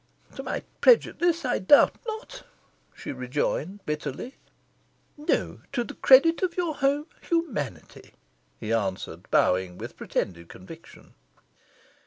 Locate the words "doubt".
1.59-1.95